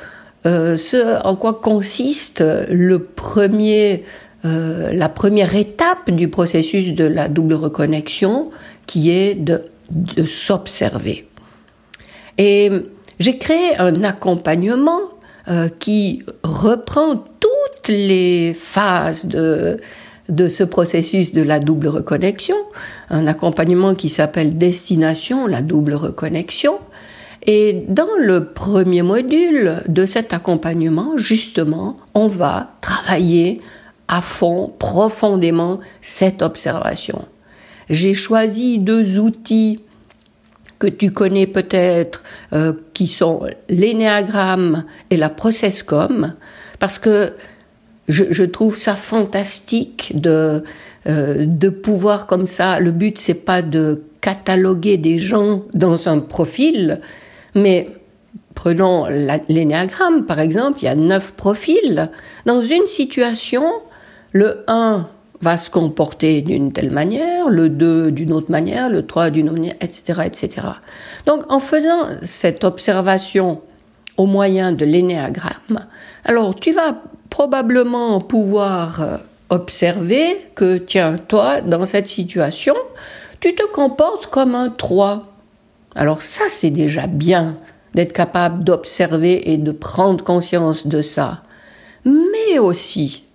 euh, 0.47 0.75
ce 0.77 1.23
en 1.23 1.35
quoi 1.35 1.53
consiste 1.61 2.43
le 2.69 2.99
premier, 2.99 4.05
euh, 4.43 4.91
la 4.91 5.09
première 5.09 5.55
étape 5.55 6.09
du 6.09 6.29
processus 6.29 6.93
de 6.93 7.03
la 7.03 7.27
double 7.27 7.53
reconnexion, 7.53 8.49
qui 8.87 9.11
est 9.11 9.35
de, 9.35 9.61
de 9.91 10.25
s'observer. 10.25 11.27
Et 12.39 12.71
j'ai 13.19 13.37
créé 13.37 13.77
un 13.77 14.03
accompagnement 14.03 15.01
euh, 15.47 15.69
qui 15.77 16.23
reprend 16.43 17.15
toutes 17.39 17.89
les 17.89 18.55
phases 18.57 19.25
de, 19.25 19.79
de 20.29 20.47
ce 20.47 20.63
processus 20.63 21.33
de 21.33 21.43
la 21.43 21.59
double 21.59 21.89
reconnexion, 21.89 22.55
un 23.09 23.27
accompagnement 23.27 23.93
qui 23.93 24.09
s'appelle 24.09 24.57
Destination, 24.57 25.45
la 25.45 25.61
double 25.61 25.93
reconnexion, 25.93 26.79
et 27.43 27.85
dans 27.87 28.17
le 28.19 28.45
premier 28.45 29.01
module 29.01 29.83
de 29.87 30.05
cet 30.05 30.33
accompagnement, 30.33 31.17
justement, 31.17 31.97
on 32.13 32.27
va 32.27 32.73
travailler 32.81 33.61
à 34.07 34.21
fond, 34.21 34.71
profondément, 34.77 35.79
cette 36.01 36.41
observation. 36.41 37.25
J'ai 37.89 38.13
choisi 38.13 38.77
deux 38.77 39.19
outils 39.19 39.79
que 40.77 40.87
tu 40.87 41.11
connais 41.11 41.47
peut-être, 41.47 42.23
euh, 42.53 42.73
qui 42.93 43.07
sont 43.07 43.45
l'énéagramme 43.69 44.85
et 45.09 45.17
la 45.17 45.29
processcom, 45.29 46.33
parce 46.79 46.99
que 46.99 47.33
je, 48.07 48.43
trouve 48.43 48.75
ça 48.75 48.95
fantastique 48.95 50.11
de 50.15 50.63
euh, 51.07 51.45
de 51.45 51.69
pouvoir 51.69 52.27
comme 52.27 52.47
ça. 52.47 52.79
Le 52.79 52.91
but 52.91 53.17
c'est 53.17 53.33
pas 53.33 53.61
de 53.61 54.03
cataloguer 54.21 54.97
des 54.97 55.17
gens 55.17 55.63
dans 55.73 56.07
un 56.07 56.19
profil, 56.19 56.99
mais 57.55 57.89
prenons 58.55 59.07
l'énéagramme, 59.49 60.25
par 60.25 60.39
exemple, 60.39 60.79
il 60.81 60.85
y 60.85 60.87
a 60.87 60.95
neuf 60.95 61.31
profils. 61.31 62.09
Dans 62.45 62.61
une 62.61 62.87
situation, 62.87 63.63
le 64.31 64.63
1 64.67 65.07
va 65.41 65.57
se 65.57 65.69
comporter 65.69 66.41
d'une 66.41 66.71
telle 66.71 66.91
manière, 66.91 67.49
le 67.49 67.69
2 67.69 68.11
d'une 68.11 68.31
autre 68.31 68.51
manière, 68.51 68.89
le 68.89 69.05
3 69.05 69.31
d'une 69.31 69.49
autre 69.49 69.57
manière, 69.57 69.75
etc., 69.81 70.21
etc. 70.25 70.67
Donc, 71.25 71.51
en 71.51 71.59
faisant 71.59 72.05
cette 72.23 72.63
observation 72.63 73.61
au 74.17 74.27
moyen 74.27 74.71
de 74.71 74.85
l'énéagramme, 74.85 75.87
alors 76.25 76.55
tu 76.55 76.71
vas 76.71 77.01
probablement 77.29 78.19
pouvoir 78.19 79.01
euh, 79.01 79.17
observer 79.49 80.37
que, 80.53 80.77
tiens, 80.77 81.15
toi, 81.27 81.61
dans 81.61 81.85
cette 81.87 82.07
situation, 82.07 82.75
tu 83.39 83.55
te 83.55 83.65
comportes 83.71 84.27
comme 84.27 84.53
un 84.53 84.69
3. 84.69 85.23
Alors 85.95 86.21
ça, 86.21 86.43
c'est 86.49 86.69
déjà 86.69 87.07
bien 87.07 87.57
d'être 87.93 88.13
capable 88.13 88.63
d'observer 88.63 89.51
et 89.51 89.57
de 89.57 89.71
prendre 89.71 90.23
conscience 90.23 90.87
de 90.87 91.01
ça. 91.01 91.43
Mais 92.05 92.59
aussi, 92.59 93.25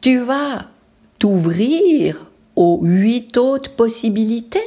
tu 0.00 0.18
vas 0.18 0.66
t'ouvrir 1.18 2.30
aux 2.56 2.80
huit 2.82 3.36
autres 3.36 3.74
possibilités. 3.76 4.62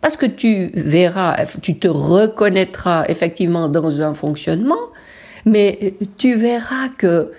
Parce 0.00 0.16
que 0.16 0.26
tu 0.26 0.66
verras, 0.74 1.46
tu 1.62 1.78
te 1.78 1.86
reconnaîtras 1.86 3.04
effectivement 3.08 3.68
dans 3.68 4.00
un 4.00 4.14
fonctionnement, 4.14 4.90
mais 5.44 5.94
tu 6.18 6.34
verras 6.34 6.88
que 6.88 7.30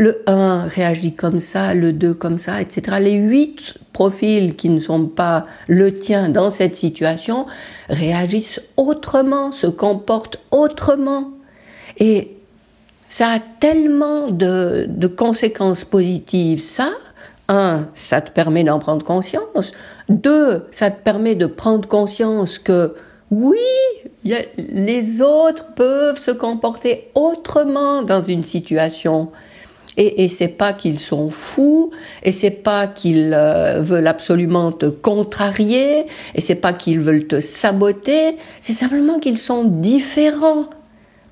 le 0.00 0.22
1 0.26 0.68
réagit 0.68 1.12
comme 1.12 1.40
ça, 1.40 1.74
le 1.74 1.92
2 1.92 2.14
comme 2.14 2.38
ça, 2.38 2.62
etc. 2.62 2.96
Les 3.02 3.16
8 3.16 3.74
profils 3.92 4.56
qui 4.56 4.70
ne 4.70 4.80
sont 4.80 5.04
pas 5.04 5.44
le 5.68 5.92
tien 5.92 6.30
dans 6.30 6.50
cette 6.50 6.74
situation 6.74 7.44
réagissent 7.90 8.62
autrement, 8.78 9.52
se 9.52 9.66
comportent 9.66 10.40
autrement. 10.52 11.28
Et 11.98 12.34
ça 13.10 13.28
a 13.28 13.40
tellement 13.40 14.28
de, 14.30 14.86
de 14.88 15.06
conséquences 15.06 15.84
positives, 15.84 16.62
ça. 16.62 16.88
Un, 17.48 17.86
ça 17.94 18.22
te 18.22 18.30
permet 18.30 18.64
d'en 18.64 18.78
prendre 18.78 19.04
conscience. 19.04 19.72
Deux, 20.08 20.64
ça 20.70 20.90
te 20.90 21.02
permet 21.02 21.34
de 21.34 21.44
prendre 21.44 21.86
conscience 21.86 22.58
que 22.58 22.94
oui, 23.30 23.58
les 24.24 25.20
autres 25.20 25.74
peuvent 25.74 26.18
se 26.18 26.30
comporter 26.30 27.10
autrement 27.14 28.00
dans 28.00 28.22
une 28.22 28.44
situation. 28.44 29.30
Et, 30.02 30.28
c'est 30.28 30.48
pas 30.48 30.72
qu'ils 30.72 30.98
sont 30.98 31.28
fous, 31.30 31.90
et 32.22 32.32
c'est 32.32 32.50
pas 32.50 32.86
qu'ils 32.86 33.34
euh, 33.36 33.82
veulent 33.82 34.06
absolument 34.06 34.72
te 34.72 34.86
contrarier, 34.86 36.06
et 36.34 36.40
c'est 36.40 36.54
pas 36.54 36.72
qu'ils 36.72 37.00
veulent 37.00 37.26
te 37.26 37.38
saboter, 37.42 38.38
c'est 38.60 38.72
simplement 38.72 39.18
qu'ils 39.18 39.36
sont 39.36 39.64
différents. 39.64 40.70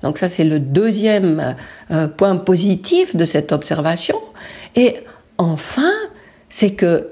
Donc 0.03 0.19
ça 0.19 0.29
c'est 0.29 0.43
le 0.43 0.59
deuxième 0.59 1.55
euh, 1.89 2.07
point 2.07 2.37
positif 2.37 3.15
de 3.15 3.25
cette 3.25 3.51
observation. 3.51 4.19
Et 4.75 4.97
enfin, 5.39 5.91
c'est 6.47 6.71
que 6.71 7.09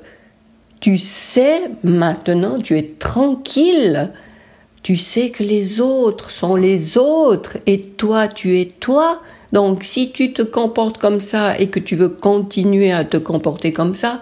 tu 0.80 1.00
sais 1.00 1.64
maintenant, 1.84 2.60
tu 2.60 2.78
es 2.78 2.94
tranquille, 3.00 4.12
tu 4.84 4.96
sais 4.96 5.32
que 5.32 5.44
les 5.44 5.82
autres 5.82 6.30
sont 6.30 6.56
les 6.56 7.00
autres 7.00 7.58
et 7.66 7.82
toi 7.82 8.28
tu 8.28 8.60
es 8.60 8.66
toi, 8.66 9.22
donc 9.54 9.84
si 9.84 10.12
tu 10.12 10.34
te 10.34 10.42
comportes 10.42 10.98
comme 10.98 11.20
ça 11.20 11.58
et 11.60 11.68
que 11.68 11.80
tu 11.80 11.96
veux 11.96 12.10
continuer 12.10 12.92
à 12.92 13.04
te 13.04 13.18
comporter 13.18 13.72
comme 13.72 13.96
ça, 13.96 14.22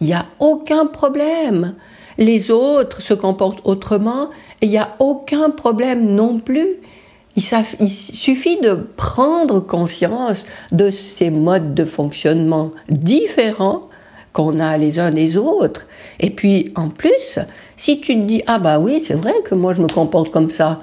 il 0.00 0.08
n'y 0.08 0.12
a 0.12 0.26
aucun 0.38 0.86
problème. 0.86 1.74
Les 2.18 2.50
autres 2.50 3.02
se 3.02 3.14
comportent 3.14 3.60
autrement 3.64 4.30
et 4.60 4.66
il 4.66 4.70
n'y 4.70 4.78
a 4.78 4.96
aucun 4.98 5.50
problème 5.50 6.14
non 6.14 6.38
plus. 6.38 6.76
Il, 7.36 7.42
suffit 7.90 8.58
de 8.60 8.78
prendre 8.96 9.60
conscience 9.60 10.46
de 10.72 10.90
ces 10.90 11.28
modes 11.28 11.74
de 11.74 11.84
fonctionnement 11.84 12.70
différents 12.88 13.82
qu'on 14.32 14.58
a 14.58 14.78
les 14.78 14.98
uns 14.98 15.10
des 15.10 15.36
autres. 15.36 15.86
Et 16.18 16.30
puis, 16.30 16.72
en 16.76 16.88
plus, 16.88 17.38
si 17.76 18.00
tu 18.00 18.14
te 18.14 18.26
dis, 18.26 18.42
ah 18.46 18.58
bah 18.58 18.78
oui, 18.78 19.02
c'est 19.04 19.14
vrai 19.14 19.34
que 19.44 19.54
moi 19.54 19.74
je 19.74 19.82
me 19.82 19.88
comporte 19.88 20.30
comme 20.30 20.50
ça. 20.50 20.80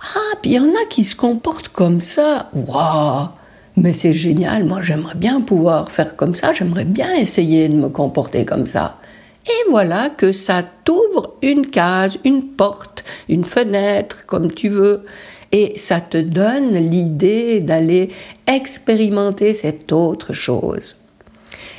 Ah, 0.00 0.36
puis 0.40 0.52
il 0.52 0.54
y 0.54 0.60
en 0.60 0.70
a 0.70 0.86
qui 0.88 1.04
se 1.04 1.16
comportent 1.16 1.68
comme 1.68 2.00
ça. 2.00 2.50
Waouh 2.54 3.28
Mais 3.76 3.92
c'est 3.92 4.12
génial, 4.12 4.64
moi 4.64 4.82
j'aimerais 4.82 5.14
bien 5.14 5.40
pouvoir 5.40 5.90
faire 5.90 6.16
comme 6.16 6.34
ça, 6.34 6.52
j'aimerais 6.52 6.84
bien 6.84 7.12
essayer 7.14 7.68
de 7.68 7.76
me 7.76 7.88
comporter 7.88 8.44
comme 8.44 8.66
ça. 8.66 8.98
Et 9.46 9.70
voilà 9.70 10.10
que 10.10 10.32
ça 10.32 10.64
t'ouvre 10.84 11.34
une 11.40 11.68
case, 11.68 12.18
une 12.24 12.42
porte, 12.42 13.04
une 13.28 13.44
fenêtre, 13.44 14.26
comme 14.26 14.50
tu 14.50 14.68
veux. 14.68 15.04
Et 15.52 15.78
ça 15.78 16.00
te 16.00 16.18
donne 16.18 16.74
l'idée 16.74 17.60
d'aller 17.60 18.10
expérimenter 18.48 19.54
cette 19.54 19.92
autre 19.92 20.32
chose. 20.32 20.96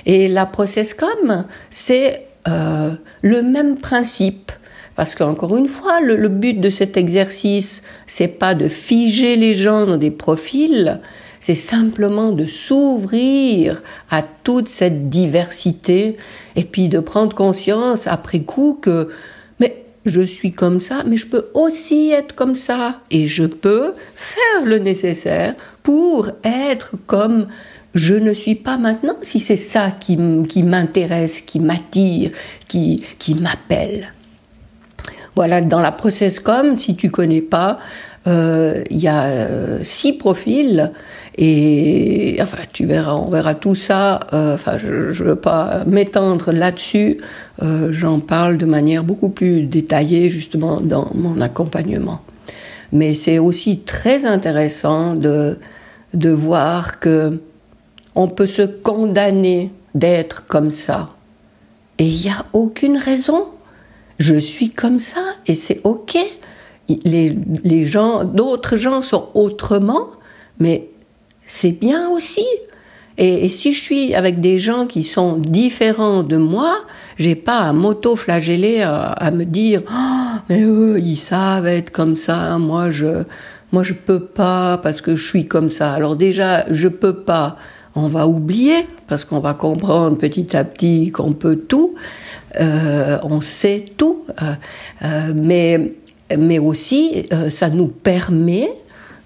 Et 0.06 0.30
la 0.30 0.46
process-com, 0.46 1.46
c'est 1.70 2.28
euh, 2.48 2.92
le 3.22 3.42
même 3.42 3.78
principe. 3.78 4.54
Parce 4.98 5.14
qu'encore 5.14 5.56
une 5.56 5.68
fois, 5.68 6.02
le, 6.02 6.28
but 6.28 6.60
de 6.60 6.72
cet 6.72 6.98
exercice, 6.98 7.84
c'est 8.08 8.28
pas 8.28 8.56
de 8.56 8.68
figer 8.68 9.36
les 9.36 9.54
gens 9.54 9.86
dans 9.86 9.96
des 9.96 10.10
profils, 10.10 11.00
c'est 11.40 11.54
simplement 11.54 12.32
de 12.32 12.48
s'ouvrir 12.48 13.84
à 14.10 14.24
toute 14.24 14.68
cette 14.68 15.08
diversité 15.08 16.18
et 16.56 16.64
puis 16.64 16.90
de 16.90 17.00
prendre 17.00 17.36
conscience 17.36 18.08
après 18.08 18.40
coup 18.40 18.80
que 18.82 19.10
mais 19.60 19.86
je 20.06 20.22
suis 20.22 20.52
comme 20.52 20.82
ça, 20.82 21.04
mais 21.06 21.16
je 21.16 21.28
peux 21.28 21.46
aussi 21.54 22.10
être 22.10 22.34
comme 22.34 22.56
ça 22.56 23.00
et 23.12 23.28
je 23.28 23.46
peux 23.46 23.94
faire 24.16 24.66
le 24.66 24.80
nécessaire 24.80 25.54
pour 25.84 26.32
être 26.44 26.94
comme 27.06 27.46
je 27.94 28.16
ne 28.16 28.34
suis 28.34 28.56
pas 28.56 28.80
maintenant 28.80 29.18
si 29.22 29.40
c'est 29.40 29.58
ça 29.58 29.92
qui, 29.92 30.18
m'intéresse, 30.18 31.42
qui 31.42 31.60
m'attire, 31.60 32.32
qui, 32.68 33.06
qui 33.20 33.36
m'appelle. 33.36 34.12
Voilà, 35.38 35.62
dans 35.62 35.82
la 35.82 35.92
process 35.92 36.40
com, 36.40 36.80
si 36.80 36.96
tu 36.96 37.12
connais 37.12 37.44
pas, 37.44 37.78
euh, 38.26 38.84
il 38.90 38.98
y 38.98 39.08
a 39.08 39.26
euh, 39.26 39.80
six 39.84 40.14
profils 40.14 40.92
et 41.38 42.40
enfin 42.42 42.64
tu 42.74 42.88
verras, 42.88 43.14
on 43.14 43.30
verra 43.30 43.54
tout 43.54 43.76
ça. 43.76 44.22
Euh, 44.34 44.56
enfin, 44.56 44.80
je 44.80 44.88
ne 44.88 45.28
veux 45.30 45.36
pas 45.36 45.84
m'étendre 45.86 46.52
là-dessus. 46.52 47.20
J'en 47.62 48.20
parle 48.20 48.58
de 48.58 48.66
manière 48.66 49.04
beaucoup 49.04 49.30
plus 49.30 49.62
détaillée 49.62 50.32
justement 50.32 50.82
dans 50.82 51.12
mon 51.14 51.40
accompagnement. 51.40 52.22
Mais 52.92 53.14
c'est 53.14 53.38
aussi 53.38 53.82
très 53.82 54.26
intéressant 54.26 55.14
de 55.14 55.60
de 56.16 56.32
voir 56.32 57.00
que 57.00 57.40
on 58.16 58.28
peut 58.28 58.48
se 58.48 58.64
condamner 58.64 59.70
d'être 59.94 60.48
comme 60.48 60.72
ça. 60.72 61.10
Et 62.00 62.08
il 62.08 62.22
n'y 62.22 62.32
a 62.32 62.44
aucune 62.54 62.98
raison. 62.98 63.50
Je 64.20 64.36
suis 64.36 64.70
comme 64.70 65.00
ça 65.00 65.22
et 65.46 65.56
c'est 65.56 65.82
ok. 65.84 66.18
Les, 66.88 67.38
les 67.64 67.86
gens, 67.86 68.24
d'autres 68.24 68.78
gens 68.78 69.02
sont 69.02 69.30
autrement, 69.34 70.08
mais 70.60 70.90
c'est 71.46 71.72
bien 71.72 72.10
aussi. 72.10 72.46
Et, 73.18 73.48
si 73.48 73.74
je 73.74 73.82
suis 73.82 74.14
avec 74.14 74.42
des 74.42 74.60
gens 74.60 74.86
qui 74.86 75.04
sont 75.04 75.38
différents 75.38 76.22
de 76.22 76.38
moi, 76.38 76.78
j'ai 77.18 77.36
pas 77.36 77.60
à 77.60 77.74
m'auto-flageller, 77.74 78.82
à, 78.84 79.32
me 79.32 79.44
dire, 79.44 79.82
oh, 79.92 80.40
mais 80.50 80.62
eux, 80.62 81.00
ils 81.00 81.18
savent 81.18 81.66
être 81.66 81.92
comme 81.92 82.16
ça, 82.16 82.58
moi 82.60 82.92
je, 82.92 83.24
moi 83.72 83.82
je 83.82 83.94
peux 83.94 84.20
pas 84.20 84.78
parce 84.78 85.02
que 85.02 85.16
je 85.16 85.28
suis 85.28 85.48
comme 85.48 85.72
ça. 85.72 85.94
Alors 85.94 86.16
déjà, 86.16 86.72
je 86.72 86.88
peux 86.88 87.16
pas 87.16 87.58
on 87.98 88.08
va 88.08 88.28
oublier, 88.28 88.88
parce 89.08 89.26
qu'on 89.26 89.40
va 89.40 89.56
comprendre 89.56 90.18
petit 90.18 90.56
à 90.56 90.64
petit 90.64 91.12
qu'on 91.12 91.34
peut 91.34 91.56
tout, 91.56 91.96
euh, 91.96 92.00
on 92.60 93.42
sait 93.42 93.86
tout, 93.98 94.24
euh, 94.42 94.54
euh, 95.04 95.34
mais, 95.36 95.94
mais 96.38 96.60
aussi 96.60 97.28
ça 97.50 97.70
nous 97.70 97.88
permet 97.88 98.72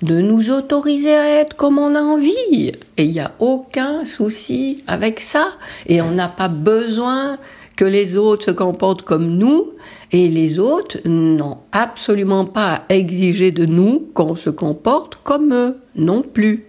de 0.01 0.19
nous 0.19 0.49
autoriser 0.49 1.13
à 1.13 1.41
être 1.41 1.55
comme 1.55 1.77
on 1.77 1.95
a 1.95 2.01
envie. 2.01 2.71
Et 2.97 3.03
il 3.03 3.11
n'y 3.11 3.19
a 3.19 3.31
aucun 3.39 4.05
souci 4.05 4.83
avec 4.87 5.19
ça. 5.19 5.49
Et 5.85 6.01
on 6.01 6.11
n'a 6.11 6.27
pas 6.27 6.47
besoin 6.47 7.37
que 7.77 7.85
les 7.85 8.17
autres 8.17 8.45
se 8.45 8.51
comportent 8.51 9.03
comme 9.03 9.27
nous. 9.27 9.73
Et 10.11 10.27
les 10.27 10.59
autres 10.59 10.97
n'ont 11.05 11.59
absolument 11.71 12.45
pas 12.45 12.73
à 12.73 12.95
exiger 12.95 13.51
de 13.51 13.65
nous 13.65 14.09
qu'on 14.13 14.35
se 14.35 14.49
comporte 14.49 15.15
comme 15.23 15.53
eux 15.53 15.77
non 15.95 16.21
plus. 16.23 16.65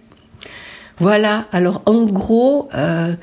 Voilà, 0.99 1.47
alors 1.51 1.81
en 1.85 2.03
gros, 2.05 2.69
euh, 2.75 3.13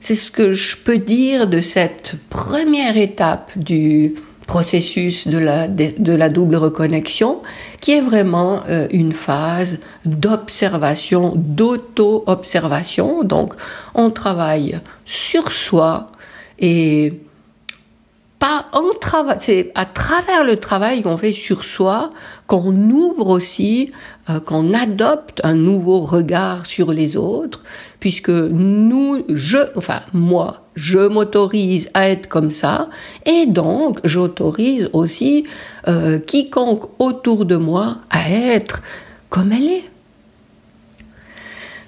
c'est 0.00 0.14
ce 0.14 0.30
que 0.30 0.52
je 0.52 0.76
peux 0.76 0.98
dire 0.98 1.46
de 1.46 1.60
cette 1.60 2.16
première 2.30 2.96
étape 2.96 3.52
du 3.56 4.14
processus 4.46 5.28
de 5.28 5.38
la, 5.38 6.28
double 6.28 6.56
reconnexion, 6.56 7.40
qui 7.80 7.92
est 7.92 8.00
vraiment 8.00 8.64
euh, 8.68 8.88
une 8.90 9.12
phase 9.12 9.78
d'observation, 10.04 11.34
d'auto-observation. 11.36 13.22
Donc, 13.22 13.54
on 13.94 14.10
travaille 14.10 14.80
sur 15.04 15.52
soi 15.52 16.10
et 16.58 17.20
pas 18.40 18.66
en 18.72 18.90
travail, 18.98 19.36
c'est 19.38 19.70
à 19.74 19.84
travers 19.84 20.44
le 20.44 20.56
travail 20.56 21.02
qu'on 21.02 21.18
fait 21.18 21.32
sur 21.32 21.62
soi 21.62 22.10
qu'on 22.48 22.74
ouvre 22.74 23.28
aussi, 23.28 23.92
euh, 24.28 24.40
qu'on 24.40 24.72
adopte 24.72 25.40
un 25.44 25.54
nouveau 25.54 26.00
regard 26.00 26.66
sur 26.66 26.92
les 26.92 27.16
autres, 27.16 27.62
puisque 28.00 28.30
nous, 28.30 29.22
je, 29.28 29.58
enfin 29.76 30.00
moi, 30.14 30.64
je 30.74 30.98
m'autorise 30.98 31.90
à 31.94 32.08
être 32.08 32.28
comme 32.28 32.50
ça, 32.50 32.88
et 33.24 33.46
donc 33.46 34.00
j'autorise 34.04 34.88
aussi 34.94 35.46
euh, 35.86 36.18
quiconque 36.18 36.84
autour 36.98 37.44
de 37.44 37.56
moi 37.56 37.98
à 38.08 38.30
être 38.30 38.82
comme 39.28 39.52
elle 39.52 39.68
est. 39.68 39.90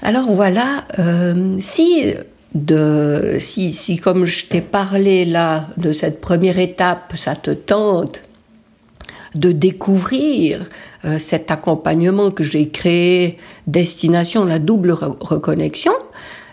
Alors 0.03 0.31
voilà, 0.31 0.85
euh, 0.99 1.57
si 1.61 2.15
de 2.55 3.37
si, 3.39 3.73
si 3.73 3.99
comme 3.99 4.25
je 4.25 4.47
t'ai 4.47 4.61
parlé 4.61 5.25
là 5.25 5.69
de 5.77 5.93
cette 5.93 6.21
première 6.21 6.59
étape, 6.59 7.15
ça 7.17 7.35
te 7.35 7.51
tente 7.51 8.25
de 9.35 9.53
découvrir 9.53 10.69
euh, 11.05 11.19
cet 11.19 11.51
accompagnement 11.51 12.31
que 12.31 12.45
j'ai 12.45 12.69
créé, 12.69 13.39
destination 13.67 14.45
la 14.45 14.59
double 14.59 14.93
reconnexion, 14.93 15.93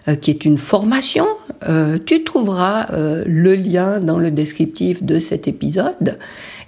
euh, 0.08 0.16
qui 0.16 0.32
est 0.32 0.46
une 0.46 0.58
formation, 0.58 1.28
euh, 1.68 1.98
tu 2.04 2.24
trouveras 2.24 2.88
le 3.26 3.56
lien 3.56 4.00
dans 4.00 4.18
le 4.18 4.32
descriptif 4.32 5.04
de 5.04 5.20
cet 5.20 5.48
épisode. 5.48 6.18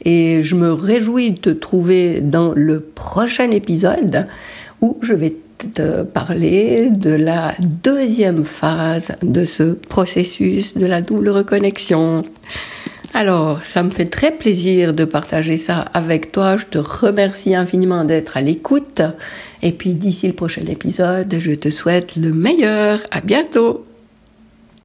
Et 0.03 0.43
je 0.43 0.55
me 0.55 0.73
réjouis 0.73 1.31
de 1.31 1.39
te 1.39 1.49
trouver 1.49 2.21
dans 2.21 2.53
le 2.55 2.81
prochain 2.81 3.51
épisode 3.51 4.27
où 4.81 4.97
je 5.01 5.13
vais 5.13 5.35
te 5.73 6.03
parler 6.03 6.89
de 6.89 7.11
la 7.11 7.55
deuxième 7.83 8.45
phase 8.45 9.13
de 9.21 9.45
ce 9.45 9.63
processus 9.63 10.77
de 10.77 10.85
la 10.85 11.01
double 11.01 11.29
reconnexion. 11.29 12.21
Alors, 13.13 13.63
ça 13.63 13.83
me 13.83 13.89
fait 13.89 14.05
très 14.05 14.31
plaisir 14.31 14.93
de 14.93 15.03
partager 15.03 15.57
ça 15.57 15.79
avec 15.93 16.31
toi. 16.31 16.55
Je 16.55 16.65
te 16.65 16.77
remercie 16.77 17.55
infiniment 17.55 18.05
d'être 18.05 18.37
à 18.37 18.41
l'écoute. 18.41 19.01
Et 19.61 19.73
puis, 19.73 19.93
d'ici 19.93 20.27
le 20.27 20.33
prochain 20.33 20.65
épisode, 20.65 21.35
je 21.39 21.51
te 21.51 21.69
souhaite 21.69 22.15
le 22.15 22.31
meilleur. 22.31 23.01
À 23.11 23.19
bientôt! 23.19 23.85